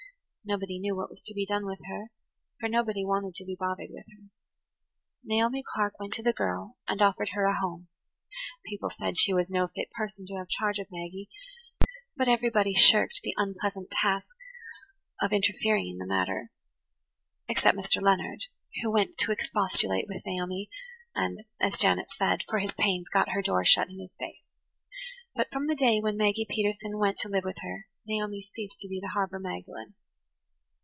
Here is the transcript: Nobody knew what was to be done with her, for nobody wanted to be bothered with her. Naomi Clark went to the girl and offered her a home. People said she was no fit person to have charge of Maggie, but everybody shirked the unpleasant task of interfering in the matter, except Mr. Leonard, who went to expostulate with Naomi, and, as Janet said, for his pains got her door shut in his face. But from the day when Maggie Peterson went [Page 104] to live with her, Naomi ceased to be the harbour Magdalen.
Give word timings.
Nobody 0.43 0.79
knew 0.79 0.95
what 0.95 1.07
was 1.09 1.21
to 1.27 1.35
be 1.35 1.45
done 1.45 1.67
with 1.67 1.77
her, 1.85 2.07
for 2.59 2.67
nobody 2.67 3.05
wanted 3.05 3.35
to 3.35 3.45
be 3.45 3.55
bothered 3.57 3.89
with 3.91 4.05
her. 4.07 4.29
Naomi 5.23 5.63
Clark 5.63 5.93
went 5.99 6.13
to 6.13 6.23
the 6.23 6.33
girl 6.33 6.77
and 6.87 6.99
offered 6.99 7.29
her 7.33 7.45
a 7.45 7.55
home. 7.55 7.89
People 8.65 8.89
said 8.89 9.19
she 9.19 9.35
was 9.35 9.51
no 9.51 9.67
fit 9.67 9.91
person 9.91 10.25
to 10.25 10.33
have 10.37 10.49
charge 10.49 10.79
of 10.79 10.87
Maggie, 10.91 11.29
but 12.17 12.27
everybody 12.27 12.73
shirked 12.73 13.21
the 13.21 13.35
unpleasant 13.37 13.91
task 13.91 14.35
of 15.21 15.31
interfering 15.31 15.89
in 15.91 15.97
the 15.99 16.07
matter, 16.11 16.49
except 17.47 17.77
Mr. 17.77 18.01
Leonard, 18.01 18.45
who 18.81 18.89
went 18.91 19.19
to 19.19 19.31
expostulate 19.31 20.07
with 20.09 20.25
Naomi, 20.25 20.71
and, 21.13 21.45
as 21.61 21.77
Janet 21.77 22.07
said, 22.17 22.41
for 22.49 22.57
his 22.57 22.71
pains 22.71 23.05
got 23.13 23.29
her 23.29 23.43
door 23.43 23.63
shut 23.63 23.89
in 23.89 23.99
his 23.99 24.15
face. 24.17 24.49
But 25.35 25.51
from 25.51 25.67
the 25.67 25.75
day 25.75 25.99
when 26.01 26.17
Maggie 26.17 26.47
Peterson 26.49 26.97
went 26.97 27.17
[Page 27.19 27.25
104] 27.25 27.29
to 27.29 27.31
live 27.37 27.45
with 27.45 27.61
her, 27.61 27.85
Naomi 28.07 28.49
ceased 28.55 28.79
to 28.79 28.87
be 28.87 28.99
the 28.99 29.09
harbour 29.09 29.37
Magdalen. 29.37 29.93